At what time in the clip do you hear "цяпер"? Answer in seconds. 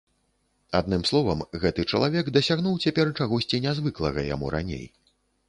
2.87-3.13